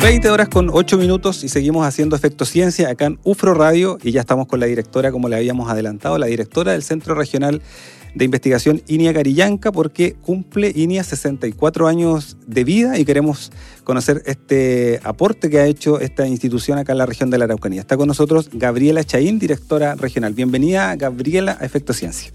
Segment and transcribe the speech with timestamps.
[0.00, 4.12] 20 horas con 8 minutos y seguimos haciendo Efecto Ciencia acá en UFRO Radio y
[4.12, 7.60] ya estamos con la directora, como le habíamos adelantado, la directora del Centro Regional
[8.14, 13.52] de Investigación INIA Carillanca porque cumple INIA 64 años de vida y queremos
[13.84, 17.82] conocer este aporte que ha hecho esta institución acá en la región de la Araucanía.
[17.82, 20.32] Está con nosotros Gabriela Chaín, directora regional.
[20.32, 22.32] Bienvenida, Gabriela, a Efecto Ciencia.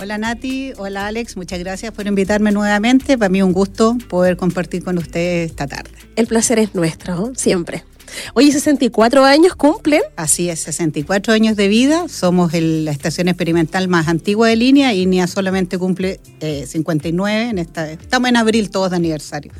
[0.00, 3.18] Hola Nati, hola Alex, muchas gracias por invitarme nuevamente.
[3.18, 5.90] Para mí un gusto poder compartir con ustedes esta tarde.
[6.14, 7.82] El placer es nuestro, siempre.
[8.34, 10.02] Hoy 64 años cumplen.
[10.14, 12.06] Así es, 64 años de vida.
[12.06, 14.94] Somos la estación experimental más antigua de línea.
[14.94, 17.36] y INEA solamente cumple 59.
[17.36, 19.50] Eh, en esta, estamos en abril todos de aniversario.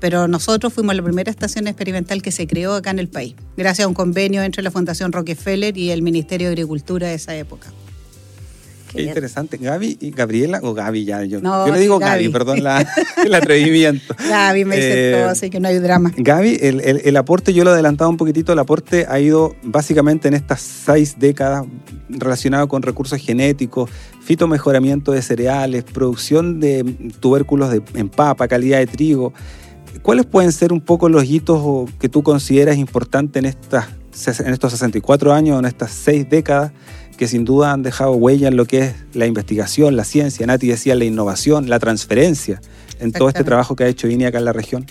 [0.00, 3.84] Pero nosotros fuimos la primera estación experimental que se creó acá en el país, gracias
[3.84, 7.68] a un convenio entre la Fundación Rockefeller y el Ministerio de Agricultura de esa época.
[8.96, 9.58] Qué interesante.
[9.58, 12.86] Gaby y Gabriela, o Gaby ya, yo, yo le digo Gaby, perdón la,
[13.24, 14.14] el atrevimiento.
[14.28, 16.12] Gaby me dice todo, eh, así que no hay drama.
[16.16, 20.28] Gaby, el, el, aporte, yo lo he adelantado un poquitito, el aporte ha ido básicamente
[20.28, 21.64] en estas seis décadas
[22.08, 23.90] relacionado con recursos genéticos,
[24.22, 26.84] fitomejoramiento de cereales, producción de
[27.20, 29.32] tubérculos de, en papa, calidad de trigo.
[30.02, 33.88] ¿Cuáles pueden ser un poco los hitos que tú consideras importantes en, estas,
[34.40, 36.72] en estos 64 años, en estas seis décadas?
[37.16, 40.46] Que sin duda han dejado huella en lo que es la investigación, la ciencia.
[40.46, 42.60] Nati decía la innovación, la transferencia
[43.00, 44.86] en todo este trabajo que ha hecho INE acá en la región.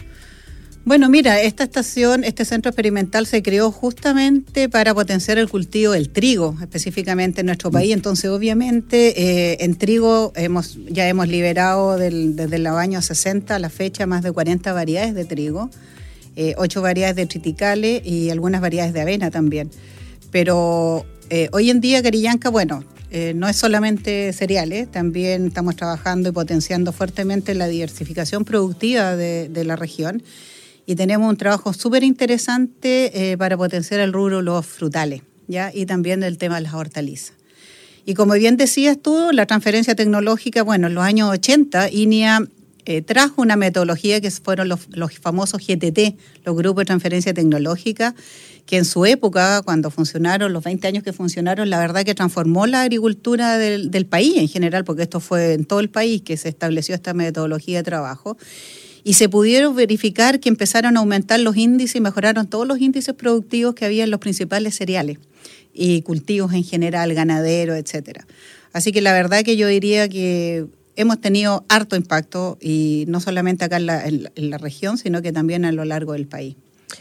[0.86, 6.10] Bueno, mira, esta estación, este centro experimental se creó justamente para potenciar el cultivo del
[6.10, 7.92] trigo, específicamente en nuestro país.
[7.92, 13.70] Entonces, obviamente, eh, en trigo hemos, ya hemos liberado desde el año 60 a la
[13.70, 15.72] fecha más de 40 variedades de trigo,
[16.36, 19.72] eh, 8 variedades de triticales y algunas variedades de avena también.
[20.30, 26.30] Pero eh, hoy en día Carillanca, bueno, eh, no es solamente cereales, también estamos trabajando
[26.30, 30.22] y potenciando fuertemente la diversificación productiva de, la región
[30.86, 35.72] y tenemos un trabajo súper interesante eh, para potenciar el rubro los frutales ¿ya?
[35.74, 37.34] y también el tema de las hortalizas.
[38.06, 42.46] Y como bien decías tú, la transferencia tecnológica, bueno, en los años 80 INIA
[43.06, 48.14] trajo una metodología que fueron los, los famosos GTT, los grupos de transferencia tecnológica,
[48.66, 52.66] que en su época, cuando funcionaron, los 20 años que funcionaron, la verdad que transformó
[52.66, 56.50] la agricultura del, país en general, porque esto fue en todo el país que se
[56.50, 58.38] estableció esta metodología de trabajo
[59.04, 63.14] y se pudieron verificar que empezaron a aumentar los índices y mejoraron todos los índices
[63.14, 65.20] productivos que había en los principales cereales
[65.74, 68.26] y cultivos en general, ganaderos, etcétera.
[68.74, 73.66] Así que la verdad que yo diría que hemos tenido harto impacto y no solamente
[73.66, 76.56] acá en la región, sino que también a lo largo del país.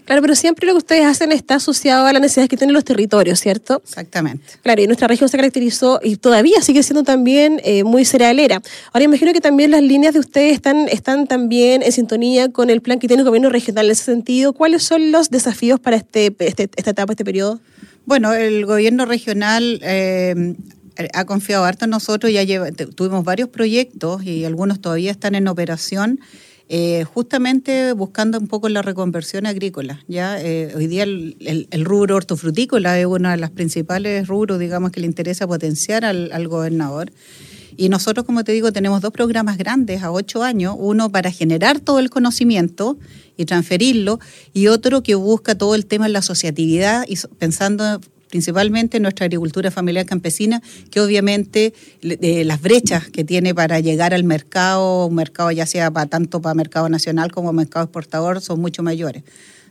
[0.05, 2.85] Claro, pero siempre lo que ustedes hacen está asociado a las necesidades que tienen los
[2.85, 3.81] territorios, ¿cierto?
[3.85, 4.45] Exactamente.
[4.63, 8.61] Claro, y nuestra región se caracterizó y todavía sigue siendo también eh, muy cerealera.
[8.93, 12.83] Ahora imagino que también las líneas de ustedes están, están también en sintonía con el
[12.83, 14.53] plan que tiene el gobierno regional en ese sentido.
[14.53, 17.61] ¿Cuáles son los desafíos para este, este esta etapa, este periodo?
[18.05, 20.55] Bueno, el gobierno regional eh,
[21.13, 22.45] ha confiado harto en nosotros, ya
[22.95, 26.21] tuvimos varios proyectos y algunos todavía están en operación.
[26.71, 30.03] Eh, justamente buscando un poco la reconversión agrícola.
[30.09, 30.41] ¿ya?
[30.41, 35.47] Eh, hoy día el, rubro hortofrutícola es uno de los principales rubros, que le interesa
[35.47, 37.13] potenciar al, gobernador.
[37.77, 41.81] Y nosotros, como te digo, tenemos dos programas grandes a ocho años, uno para generar
[41.81, 42.97] todo el conocimiento
[43.37, 44.21] y transferirlo,
[44.55, 48.01] y otro que busca todo el tema de la asociatividad y pensando
[48.35, 51.73] principalmente nuestra agricultura familiar campesina, que obviamente
[52.03, 56.53] las brechas que tiene para llegar al mercado, un mercado ya sea para, tanto para
[56.53, 59.23] mercado nacional como mercado exportador, son mucho mayores.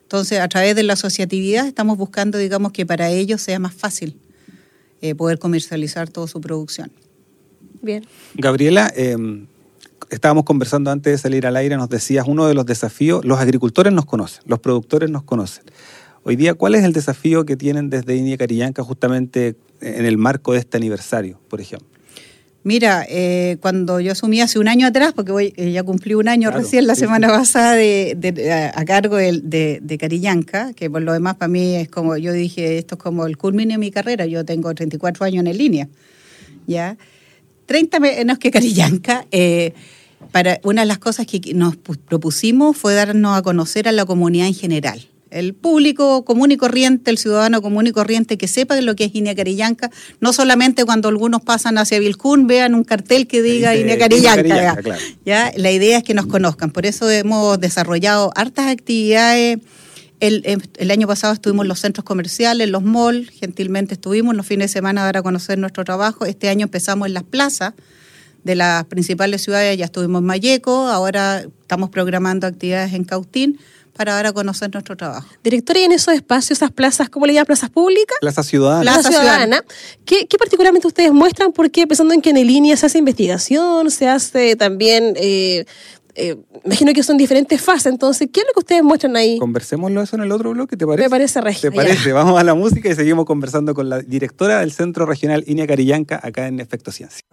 [0.03, 4.15] Entonces, a través de la asociatividad estamos buscando, digamos, que para ellos sea más fácil
[5.01, 6.89] eh, poder comercializar toda su producción.
[7.81, 8.05] Bien.
[8.35, 9.45] Gabriela, em,
[10.09, 13.91] estábamos conversando antes de salir al aire, nos decías, uno de los desafíos, los agricultores
[13.91, 15.65] nos conocen, los productores nos conocen.
[16.25, 20.53] Hoy día, ¿cuál es el desafío que tienen desde India Carillanca justamente en el marco
[20.53, 21.87] de este aniversario, por ejemplo?
[22.63, 26.29] Mira, eh, cuando yo asumí hace un año atrás, porque voy, eh, ya cumplí un
[26.29, 31.35] año recién la semana pasada de, a, cargo de, de, Carillanca, que por lo demás
[31.35, 34.45] para mí es como, yo dije, esto es como el culmine de mi carrera, yo
[34.45, 35.89] tengo 34 años en línea,
[36.65, 36.97] ¿ya?
[37.65, 39.25] 30 menos que Carillanca.
[39.31, 39.73] Eh,
[40.31, 44.47] para, una de las cosas que nos propusimos fue darnos a conocer a la comunidad
[44.47, 48.95] en general el público común y corriente, el ciudadano común y corriente que sepa lo
[48.95, 49.89] que es Inia Carillanca,
[50.19, 54.07] no solamente cuando algunos pasan hacia Vilcún vean un cartel que diga Dice Inia Inia
[54.07, 54.35] Carillanca.
[54.35, 54.81] Carillanca, ya.
[54.81, 55.01] claro.
[55.25, 59.59] Ya, La idea es que nos conozcan, por eso hemos desarrollado hartas actividades.
[60.19, 64.35] El, em, el año pasado estuvimos en los centros comerciales, en los malls, gentilmente estuvimos
[64.35, 66.25] los fines de semana a dar a conocer nuestro trabajo.
[66.25, 67.73] Este año empezamos en las plazas
[68.43, 73.59] de las principales ciudades, ya estuvimos en Mayeco, ahora estamos programando actividades en Cautín
[73.93, 75.27] para dar a conocer nuestro trabajo.
[75.43, 77.45] Directora, y en esos espacios, esas plazas, ¿cómo le llaman?
[77.45, 78.17] ¿Plazas públicas?
[78.19, 78.81] Plaza Ciudadana.
[78.81, 79.63] Plaza Ciudadana.
[80.05, 81.51] ¿Qué, qué particularmente ustedes muestran?
[81.51, 85.65] Porque pensando en que en línea se hace investigación, se hace también, eh,
[86.15, 89.37] eh, imagino que son diferentes fases, entonces, ¿qué es lo que ustedes muestran ahí?
[89.37, 91.07] Conversémoslo eso en el otro bloque, ¿te parece?
[91.07, 91.69] Me parece regio.
[91.69, 91.83] ¿Te ya.
[91.83, 92.11] parece?
[92.11, 96.19] Vamos a la música y seguimos conversando con la directora del Centro Regional Inia Carillanca
[96.21, 97.23] acá en Efecto Ciencia.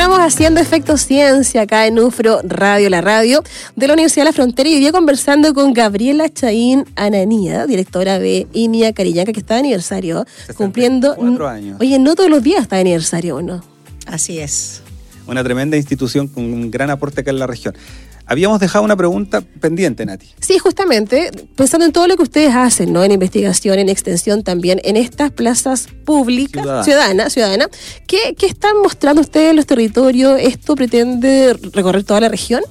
[0.00, 3.44] Continuamos haciendo Efecto Ciencia acá en UFRO Radio, la radio
[3.76, 8.18] de la Universidad de la Frontera y hoy día conversando con Gabriela Chaín Ananía, directora
[8.18, 11.46] de INIA Carillanca, que está de aniversario, 64 cumpliendo...
[11.46, 11.76] años.
[11.82, 13.62] Oye, no todos los días está de aniversario, ¿o ¿no?
[14.06, 14.80] Así es.
[15.26, 17.74] Una tremenda institución con un gran aporte acá en la región.
[18.30, 20.28] Habíamos dejado una pregunta pendiente, Nati.
[20.40, 23.02] Sí, justamente, pensando en todo lo que ustedes hacen, ¿no?
[23.02, 26.84] En investigación, en extensión también, en estas plazas públicas, Ciudadana.
[26.84, 27.68] ciudadanas, ciudadana,
[28.06, 30.38] ¿qué, qué están mostrando ustedes en los territorios?
[30.40, 32.62] ¿Esto pretende recorrer toda la región?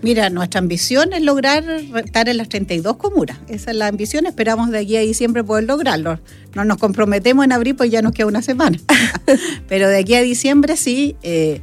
[0.00, 1.64] Mira, nuestra ambición es lograr
[2.02, 3.38] estar en las 32 comunas.
[3.48, 4.24] Esa es la ambición.
[4.24, 6.20] Esperamos de aquí a diciembre poder lograrlo.
[6.54, 8.78] No nos comprometemos en abril, pues ya nos queda una semana.
[9.68, 11.16] Pero de aquí a diciembre sí.
[11.22, 11.60] eh,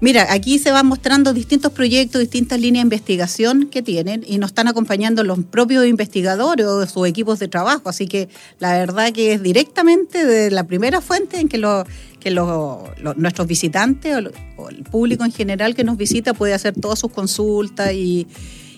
[0.00, 4.50] mira, aquí se van mostrando distintos proyectos, distintas líneas de investigación que tienen y nos
[4.50, 7.88] están acompañando los propios investigadores o sus equipos de trabajo.
[7.88, 8.28] Así que
[8.60, 11.84] la verdad que es directamente de la primera fuente en que lo
[12.20, 16.74] que lo- nuestros visitantes o, o el público en general que nos visita puede hacer
[16.74, 18.26] todas sus consultas y,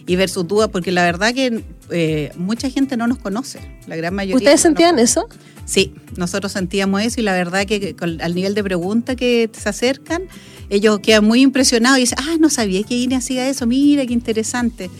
[0.06, 3.96] y ver sus dudas, porque la verdad que eh, mucha gente no nos conoce, la
[3.96, 4.36] gran mayoría.
[4.36, 5.28] ¿Ustedes sentían eso?
[5.64, 9.48] Sí, nosotros sentíamos eso y la verdad que que con- al nivel de pregunta que
[9.52, 10.22] se acercan,
[10.68, 14.12] ellos quedan muy impresionados y dicen, ah, no sabía que INE hacía eso, mira qué
[14.12, 14.90] interesante.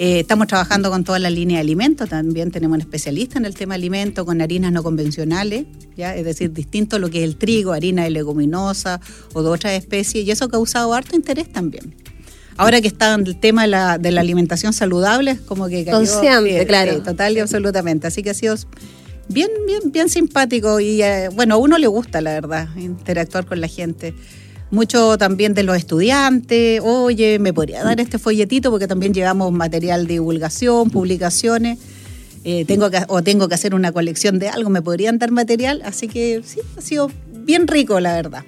[0.00, 3.54] Eh, estamos trabajando con toda la línea de alimentos, también tenemos un especialista en el
[3.54, 6.14] tema de alimentos con harinas no convencionales, ¿ya?
[6.14, 9.00] es decir, distinto a lo que es el trigo, harina de leguminosa
[9.34, 11.94] o de otras especies, y eso ha causado harto interés también.
[12.58, 15.84] Ahora que está en el tema de la, de la alimentación saludable, es como que...
[15.84, 16.94] cayó- Consciente, claro.
[16.96, 18.06] sí, total y absolutamente.
[18.08, 18.56] Así que ha sido
[19.28, 23.60] bien, bien, bien simpático y eh, bueno, a uno le gusta, la verdad, interactuar con
[23.60, 24.12] la gente.
[24.70, 30.06] Mucho también de los estudiantes, oye, me podría dar este folletito porque también llevamos material
[30.06, 31.78] de divulgación, publicaciones,
[32.44, 35.80] eh, tengo que, o tengo que hacer una colección de algo, me podrían dar material,
[35.86, 38.44] así que sí, ha sido bien rico, la verdad.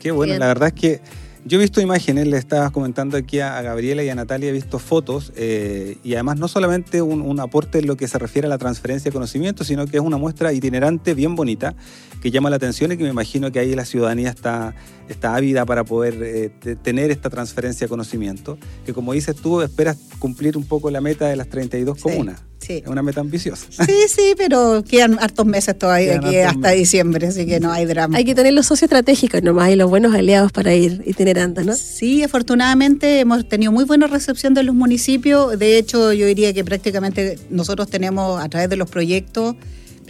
[0.00, 0.40] Qué bueno, Bien.
[0.40, 1.00] la verdad es que
[1.44, 4.78] yo he visto imágenes, le estaba comentando aquí a, Gabriela y a Natalia, he visto
[4.78, 8.48] fotos eh, y además no solamente un, un aporte en lo que se refiere a
[8.50, 11.74] la transferencia de conocimiento, sino que es una muestra itinerante bien bonita
[12.22, 14.74] que llama la atención y que me imagino que ahí la ciudadanía está,
[15.08, 19.62] está ávida para poder eh, te- tener esta transferencia de conocimiento, que como dices tú,
[19.62, 22.42] esperas cumplir un poco la meta de las 32 Sí, comunas.
[22.60, 22.82] Sí.
[22.84, 23.66] Es una meta ambiciosa.
[23.86, 26.78] Sí, sí, pero quedan hartos meses todavía Quedan aquí hasta meses.
[26.78, 28.16] diciembre, así que no hay drama.
[28.16, 31.74] Hay que tener los socios estratégicos nomás y los buenos aliados para ir itinerando, ¿no?
[31.74, 35.58] Sí, afortunadamente hemos tenido muy buena recepción de los municipios.
[35.58, 39.56] De hecho, yo diría que prácticamente nosotros tenemos a través de los proyectos,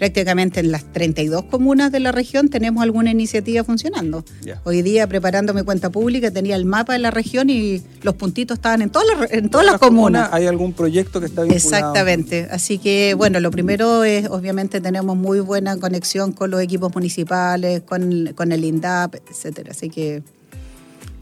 [0.01, 4.25] prácticamente en las 32 comunas de la región tenemos alguna iniciativa funcionando.
[4.65, 8.57] Hoy día, preparando mi cuenta pública, tenía el mapa de la región y los puntitos
[8.57, 10.31] estaban en todas las, en todas las comunas.
[10.33, 11.69] ¿Hay algún proyecto que está vinculado?
[11.69, 12.49] Exactamente.
[12.51, 17.83] Así que, bueno, lo primero es, obviamente, tenemos muy buena conexión con los equipos municipales,
[17.83, 19.73] con, con el INDAP, etcétera.
[19.73, 20.23] Así que.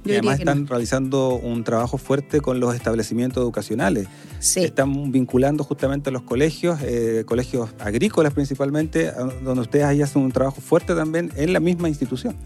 [0.04, 0.42] Y yo además no.
[0.42, 4.08] están realizando un trabajo fuerte con los establecimientos educacionales.
[4.38, 4.60] Sí.
[4.60, 9.12] Están vinculando justamente a los colegios, eh, colegios agrícolas principalmente,
[9.42, 12.36] donde ustedes ahí hacen un trabajo fuerte también en la misma institución.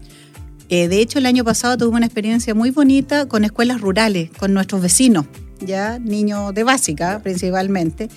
[0.69, 4.53] Eh, de hecho, el año pasado tuve una experiencia muy bonita con escuelas rurales, con
[4.53, 5.25] nuestros vecinos,
[5.59, 8.09] ya niños de básica principalmente.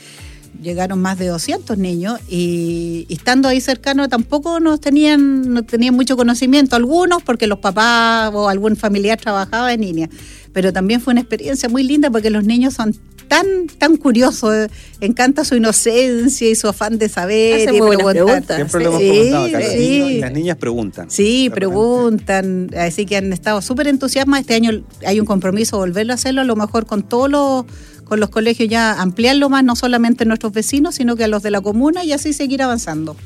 [0.62, 5.94] Llegaron más de 200 niños y, y estando ahí cercano tampoco nos tenían, no tenían
[5.94, 10.08] mucho conocimiento, algunos porque los papás o algún familiar trabajaba en línea,
[10.52, 12.94] pero también fue una experiencia muy linda porque los niños son
[13.28, 13.46] tan,
[13.78, 14.68] tan curiosos, eh,
[15.00, 17.62] encanta su inocencia y su afán de saber.
[17.68, 18.42] Hacen y muy buenas preguntar.
[18.44, 18.56] preguntas.
[18.56, 19.58] Siempre lo hemos Sí, comentado acá.
[19.58, 19.78] Los sí.
[19.78, 21.10] niños las niñas preguntan.
[21.10, 24.42] Sí, De preguntan, así que han estado súper entusiasmados.
[24.42, 27.64] Este año hay un compromiso volverlo a hacerlo, a lo mejor con todos los,
[28.06, 31.42] con los colegios ya ampliarlo más, no solamente a nuestros vecinos, sino que a los
[31.42, 33.16] de la comuna y así seguir avanzando.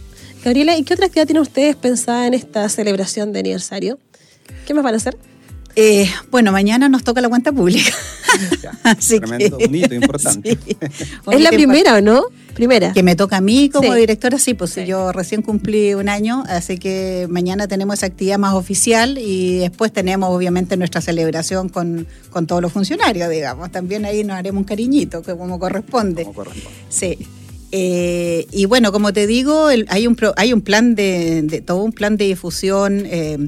[0.42, 3.98] Gabriela, ¿y qué otra actividad tienen ustedes pensada en esta celebración de aniversario?
[4.66, 5.18] ¿Qué más van a hacer?
[5.76, 7.92] Eh, bueno, mañana nos toca la cuenta pública.
[8.62, 10.56] Ya, tremendo, un hito importante.
[10.68, 10.76] Sí.
[11.32, 12.26] Es la primera, ¿o no?
[12.54, 12.92] Primera.
[12.92, 13.98] Que me toca a mí como Sí.
[14.00, 14.84] directora, sí, pues Sí.
[14.86, 19.92] yo recién cumplí un año, así que mañana tenemos esa actividad más oficial y después
[19.92, 23.70] tenemos obviamente nuestra celebración con, con todos los funcionarios, digamos.
[23.72, 26.22] También ahí nos haremos un cariñito, que como corresponde.
[26.24, 26.78] Como corresponde.
[26.88, 27.18] Sí.
[27.72, 31.60] Eh, y bueno, como te digo, el- hay, un pro- hay un plan de, de-
[31.60, 33.04] todo un plan de difusión.
[33.06, 33.38] eh,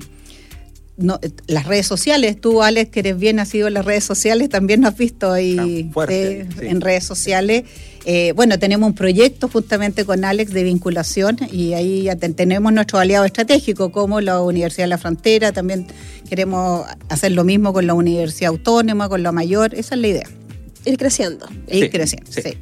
[0.99, 1.19] no,
[1.49, 4.93] las redes sociales, tú Alex, que eres bien nacido en las redes sociales, también nos
[4.93, 6.67] has visto ahí Ah, fuerte, eh, sí.
[6.67, 7.65] en redes sociales.
[8.05, 12.99] Eh, bueno, tenemos un proyecto justamente con Alex de vinculación y ahí ya tenemos nuestro
[12.99, 15.87] aliado estratégico como la Universidad de la Frontera, también
[16.29, 20.29] queremos hacer lo mismo con la Universidad Autónoma, con la Mayor, esa es la idea,
[20.85, 21.47] Ir creciendo.
[21.69, 22.33] ir Sí, creciendo.
[22.33, 22.43] sí.
[22.43, 22.59] sí.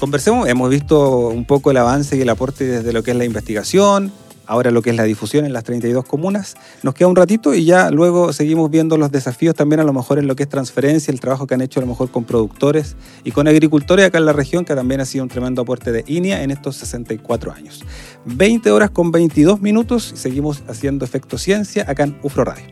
[0.00, 3.24] Conversemos, hemos visto un poco el avance y el aporte desde lo que es la
[3.24, 4.12] investigación,
[4.52, 6.56] ahora lo que es la difusión en las 32 comunas.
[6.82, 10.18] Nos queda un ratito y ya luego seguimos viendo los desafíos también a lo mejor
[10.18, 12.96] en lo que es transferencia, el trabajo que han hecho a lo mejor con productores
[13.24, 16.04] y con agricultores acá en la región, que también ha sido un tremendo aporte de
[16.06, 17.82] INEA en estos 64 años.
[18.26, 22.66] 20 horas con 22 minutos y seguimos haciendo Efecto Ciencia acá en UFRO Radio.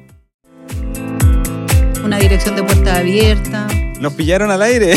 [2.04, 3.68] Una dirección de puerta abierta.
[4.00, 4.94] Nos pillaron al aire.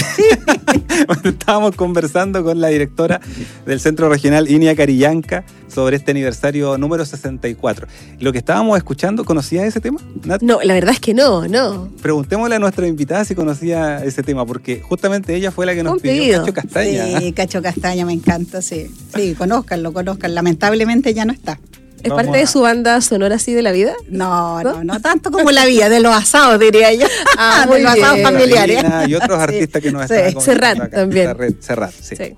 [1.25, 3.19] Estábamos conversando con la directora
[3.65, 7.88] del Centro Regional INIA Carillanca sobre este aniversario número 64.
[8.19, 10.00] Lo que estábamos escuchando, ¿conocía ese tema?
[10.24, 10.41] Nat?
[10.41, 11.89] No, la verdad es que no, no.
[12.01, 15.95] Preguntémosle a nuestra invitada si conocía ese tema, porque justamente ella fue la que nos
[15.95, 16.39] Un pidió pedido.
[16.39, 17.19] Cacho Castaña.
[17.19, 18.89] Sí, Cacho Castaña, me encanta, sí.
[19.13, 20.33] Sí, conózcanlo, conozcan.
[20.33, 21.60] Lamentablemente ya no está.
[22.03, 23.93] ¿Es Vamos parte de su banda sonora así de la vida?
[24.10, 24.74] No, ¿No?
[24.74, 27.07] no, no tanto como la vida, de los asados, diría yo.
[27.38, 28.25] Ah, de muy los asados bien.
[28.27, 28.83] familiares.
[29.07, 30.13] Y otros Sí, artistas que nos sí.
[30.15, 31.36] están Serrat también.
[31.62, 32.15] Serrat, sí.
[32.15, 32.36] Sí.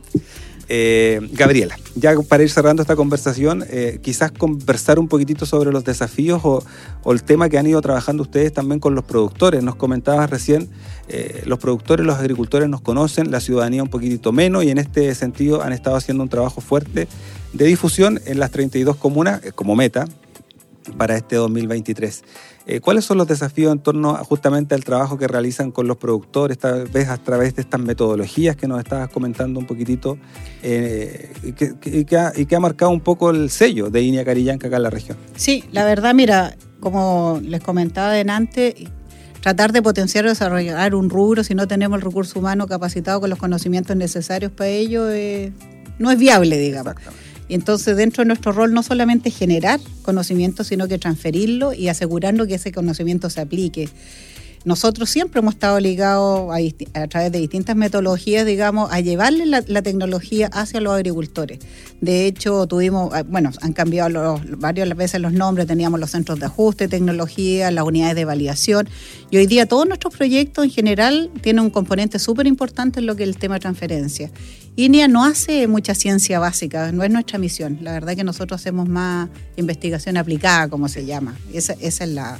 [0.67, 5.83] Eh, Gabriela, ya para ir cerrando esta conversación, eh, quizás conversar un poquitito sobre los
[5.83, 6.63] desafíos o,
[7.03, 9.61] o el tema que han ido trabajando ustedes también con los productores.
[9.61, 10.69] Nos comentabas recién,
[11.07, 15.13] eh, los productores, los agricultores nos conocen, la ciudadanía un poquitito menos y en este
[15.13, 17.07] sentido han estado haciendo un trabajo fuerte
[17.55, 20.05] de difusión en las 32 comunas eh, como meta
[20.97, 22.23] para este 2023.
[22.67, 25.97] Eh, ¿Cuáles son los desafíos en torno a, justamente al trabajo que realizan con los
[25.97, 30.17] productores, tal vez a través de estas metodologías que nos estabas comentando un poquitito
[30.63, 33.89] eh, y, que, que- y que ha, y que ha marcado un poco el sello
[33.89, 35.17] de Iña Carillanca acá en la región?
[35.35, 38.87] Sí, la verdad, mira, como les comentaba delante,
[39.41, 43.29] tratar de potenciar o desarrollar un rubro si no tenemos el recurso humano capacitado con
[43.29, 45.51] los conocimientos necesarios para ello eh,
[45.99, 46.93] no es viable, digamos.
[46.93, 47.24] Exactamente.
[47.47, 52.47] Y entonces dentro de nuestro rol no solamente generar conocimiento, sino que transferirlo y asegurarnos
[52.47, 53.89] que ese conocimiento se aplique.
[54.65, 60.47] Nosotros siempre hemos estado ligados a, través de distintas metodologías, digamos, a llevarle la, tecnología
[60.51, 61.59] hacia los agricultores.
[62.01, 66.47] De hecho, tuvimos, ah, bueno, han cambiado varias veces los nombres, teníamos los centros de
[66.47, 68.89] ajuste, tecnología, las unidades de validación,
[69.29, 73.15] y hoy día todos nuestros proyectos en general tienen un componente súper importante en lo
[73.15, 74.31] que es el tema de transferencia.
[74.77, 77.77] INEA no hace mucha ciencia básica, no es nuestra misión.
[77.81, 81.37] La verdad que nosotros hacemos más investigación aplicada, como se llama.
[81.53, 82.39] Esa, esa es la...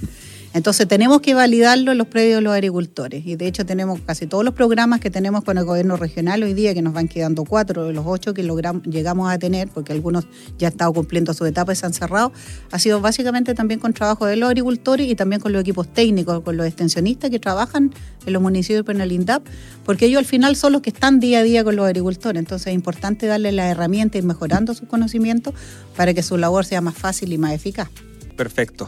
[0.55, 3.25] Entonces tenemos que validarlo en los predios de los agricultores.
[3.25, 6.53] Y de hecho tenemos casi todos los programas que tenemos con el gobierno regional hoy
[6.53, 9.91] día, que nos van quedando cuatro de los ocho que logramos, llegamos a tener, porque
[9.91, 10.25] algunos
[10.57, 12.31] ya han estado cumpliendo su etapa y se han cerrado,
[12.71, 16.39] ha sido básicamente también con trabajo de los agricultores y también con los equipos técnicos,
[16.39, 17.93] con los extensionistas que trabajan
[18.25, 19.43] en los municipios en el INDAP,
[19.83, 22.39] porque ellos al final son los que están día a día con los agricultores.
[22.39, 25.53] Entonces es importante darles las herramientas y mejorando sus conocimientos
[25.97, 27.89] para que su labor sea más fácil y más eficaz.
[28.37, 28.87] Perfecto.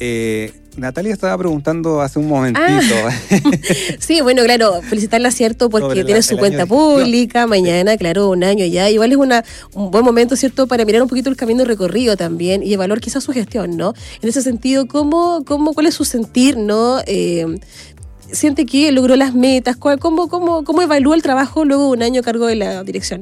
[0.00, 2.66] Eh, Natalia estaba preguntando hace un momentito.
[4.00, 5.70] Sí, bueno, claro, felicitarla, ¿cierto?
[5.70, 8.90] Porque la- tiene su cuenta pública, mañana, claro, un año ya.
[8.90, 12.62] Igual es una, un buen momento, ¿cierto?, para mirar un poquito el camino recorrido también
[12.62, 13.94] y evaluar quizás su gestión, ¿no?
[14.20, 16.98] En ese sentido, ¿cómo, cómo, ¿cuál es su sentir, ¿no?
[17.06, 17.46] Eh,
[18.32, 19.76] ¿Siente que logró las metas?
[19.76, 22.82] ¿Cuál- ¿Cómo, cómo, ¿Cómo evalúa el trabajo luego de un año a cargo de la
[22.82, 23.20] dirección?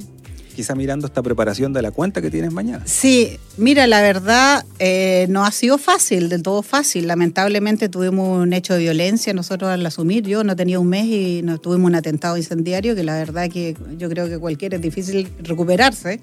[0.54, 2.84] Quizá mirando esta preparación de la cuenta que tienes mañana.
[2.86, 7.06] Sí, mira, la verdad eh, no ha sido fácil, del todo fácil.
[7.06, 10.24] Lamentablemente tuvimos un hecho de violencia nosotros al asumir.
[10.26, 13.76] Yo no tenía un mes y nos tuvimos un atentado incendiario que la verdad que
[13.98, 16.20] yo creo que cualquiera es difícil recuperarse.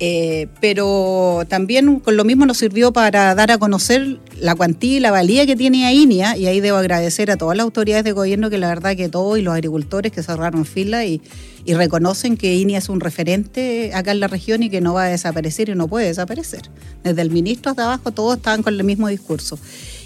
[0.00, 5.00] Eh, pero también con lo mismo nos sirvió para dar a conocer la cuantía y
[5.00, 8.48] la valía que tiene AINIA y ahí debo agradecer a todas las autoridades de gobierno
[8.48, 11.20] que la verdad que todos y los agricultores que cerraron fila y,
[11.64, 15.04] y reconocen que INIA es un referente acá en la región y que no va
[15.04, 16.62] a desaparecer y no puede desaparecer.
[17.02, 19.58] Desde el ministro hasta abajo todos estaban con el mismo discurso.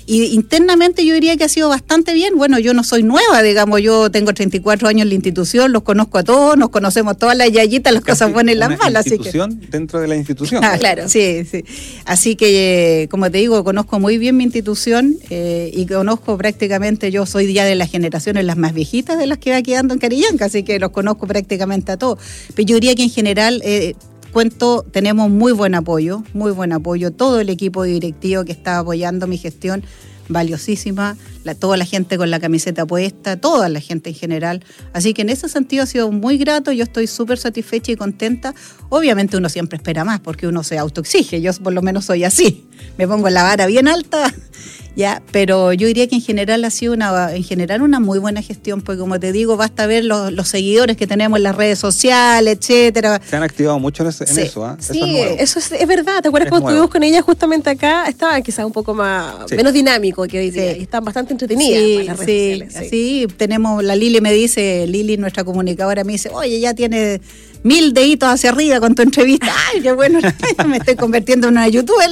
[0.07, 2.37] Y internamente yo diría que ha sido bastante bien.
[2.37, 6.19] Bueno, yo no soy nueva, digamos, yo tengo 34 años en la institución, los conozco
[6.19, 9.07] a todos, nos conocemos todas las yayitas, las cosas buenas y las malas.
[9.07, 10.65] institución dentro de la institución.
[10.65, 11.65] Ah, claro, sí, sí.
[12.05, 17.27] Así que, como te digo, conozco muy bien mi institución eh, y conozco prácticamente, yo
[17.27, 20.47] soy ya de las generaciones las más viejitas de las que va quedando en Carillanca,
[20.47, 22.19] así que los conozco prácticamente a todos.
[22.55, 23.61] Pero yo diría que en general...
[23.65, 23.95] Eh,
[24.33, 27.11] cuento, tenemos muy buen apoyo, muy buen apoyo.
[27.11, 29.85] Todo el equipo directivo que está apoyando mi gestión,
[30.29, 31.17] valiosísima.
[31.45, 34.65] La, toda la gente con la camiseta puesta, toda la gente en general.
[34.93, 36.73] Así que en ese sentido ha sido muy grato.
[36.73, 38.55] Yo estoy súper satisfecha y contenta.
[38.89, 41.41] Obviamente uno siempre espera más porque uno se autoexige.
[41.41, 42.67] Yo por lo menos soy así.
[42.99, 44.33] Me pongo la vara bien alta
[44.97, 48.43] ya, pero yo diría que en general ha sido una, en general una muy buena
[48.43, 52.59] gestión, porque como te digo, basta ver los, seguidores que tenemos en las redes sociales,
[52.61, 53.21] etcétera.
[53.29, 54.77] Se han activado mucho en, eso, ¿ah?
[54.79, 56.21] Sí, eso es, verdad.
[56.21, 58.07] ¿Te acuerdas cuando estuvimos con ella justamente acá?
[58.07, 62.19] Estaban quizás un poco más menos dinámico que hoy día y están bastante entretenidas.
[62.21, 66.75] Sí, sí, sí, tenemos, la Lili me dice, Lili, nuestra comunicadora, me dice, oye, ya
[66.75, 67.21] tiene
[67.63, 69.49] mil deditos hacia arriba con tu entrevista.
[69.73, 70.21] Ay, qué bueno,
[70.69, 72.09] me estoy convirtiendo en una youtuber.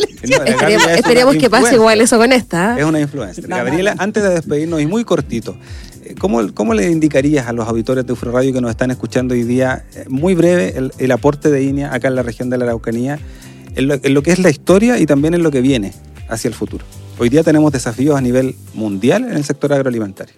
[0.97, 2.75] esperemos, que pase igual eso con esta.
[2.75, 2.79] ¿ah?
[2.79, 3.45] Es una influencia.
[3.47, 5.57] Gabriela, antes de despedirnos, y muy cortito,
[6.05, 9.35] eh, ¿cómo, cómo le indicarías a los auditores de Ufro Radio que nos están escuchando
[9.35, 12.65] hoy día, eh, muy breve, el, aporte de INEA acá en la región de la
[12.65, 13.19] Araucanía,
[13.77, 15.93] en lo que es la historia y también en lo que viene
[16.29, 16.85] hacia el futuro?
[17.21, 20.35] Hoy día tenemos desafíos a nivel mundial en el sector agroalimentario.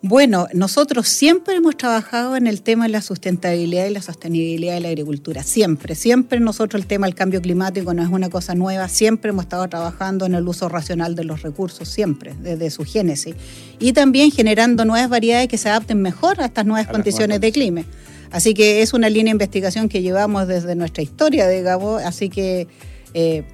[0.00, 4.80] Bueno, nosotros siempre hemos trabajado en el tema de la sustentabilidad y la sostenibilidad de
[4.80, 5.42] la agricultura.
[5.42, 8.88] Siempre, siempre nosotros el tema del cambio climático no es una cosa nueva.
[8.88, 13.34] Siempre hemos estado trabajando en el uso racional de los recursos, siempre, desde su génesis.
[13.78, 17.84] Y también generando nuevas variedades que se adapten mejor a estas nuevas condiciones de clima.
[18.30, 22.02] Así que es una línea de investigación que llevamos desde nuestra historia, digamos.
[22.02, 22.68] Así que
[23.12, 23.44] eh,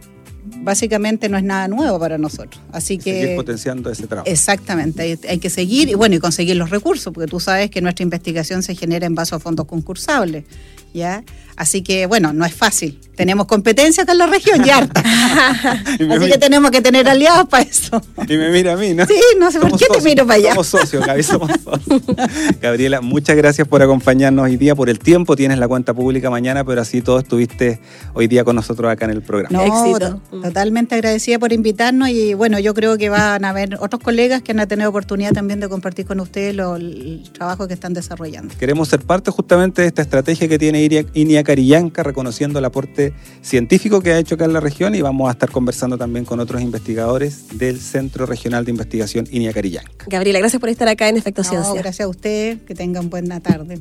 [0.45, 2.61] básicamente no es nada nuevo para nosotros.
[2.73, 4.29] Así que seguir potenciando ese trabajo.
[4.29, 7.81] Exactamente, hay, hay, que seguir y bueno, y conseguir los recursos, porque tú sabes que
[7.81, 10.45] nuestra investigación se genera en base a fondos concursables,
[10.93, 11.23] ¿ya?
[11.57, 12.99] Así que, bueno, no es fácil.
[13.17, 15.03] Tenemos competencia acá en la región y harta.
[15.85, 18.01] Así que tenemos que tener aliados para eso.
[18.27, 19.05] Y me mira a mí, ¿no?
[19.05, 20.51] Sí, no sé por qué te miro para allá.
[20.53, 22.03] Somos socios, Gaby, somos socios.
[22.63, 25.37] Gabriela, muchas gracias por acompañarnos hoy día, por el tiempo.
[25.37, 27.79] Tienes la cuenta pública mañana, pero así todo estuviste
[28.15, 29.51] hoy día con nosotros acá en el programa.
[29.53, 30.23] No, Éxito.
[30.31, 34.53] totalmente agradecida por invitarnos y bueno, yo creo que van a haber otros colegas que
[34.53, 38.55] han tenido oportunidad también de compartir con ustedes el trabajo que están desarrollando.
[38.59, 40.80] Queremos ser parte justamente de esta estrategia que tiene
[41.15, 43.13] INIAC Carillanca, reconociendo el aporte
[43.43, 46.41] científico que ha hecho acá en la región y vamos a estar conversando también con
[46.41, 50.07] otros investigadores del Centro Regional de Investigación INIA Carillanca.
[50.09, 51.75] Gabriela, gracias por estar acá en Efecto Ciencia.
[51.75, 53.79] Gracias a usted, que tengan buena tarde.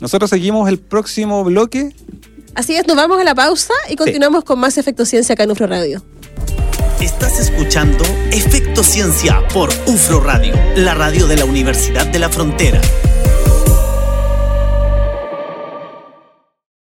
[0.00, 1.94] Nosotros seguimos el próximo bloque.
[2.54, 5.52] Así es, nos vamos a la pausa y continuamos con más Efecto Ciencia acá en
[5.52, 6.04] UFRO Radio.
[7.00, 12.80] Estás escuchando Efecto Ciencia por UFRO Radio, la radio de la Universidad de la Frontera.